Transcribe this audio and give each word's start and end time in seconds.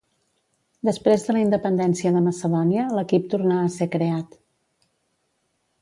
Després 0.89 1.25
de 1.27 1.35
la 1.37 1.43
independència 1.43 2.13
de 2.17 2.23
Macedònia 2.29 2.87
l'equip 2.95 3.31
tornà 3.35 3.61
a 3.67 3.71
ser 3.79 3.91
creat. 3.97 4.39